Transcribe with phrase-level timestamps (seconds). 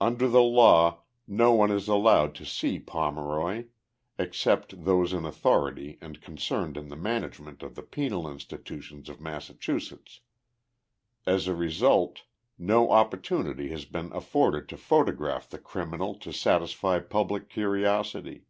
[0.00, 3.66] Under tiie law no one is allowed to see Pomeroy,
[4.18, 9.20] except those in authority and concerned in the management of the penal insti tutions of
[9.20, 10.22] Massachusetts.
[11.24, 12.22] As a result
[12.58, 18.46] no opportunity has been afforded to photograph the criminal to satisfy public curiosity.